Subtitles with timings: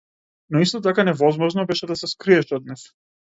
[0.51, 2.89] Но исто така невозможно беше да се скриеш од нив.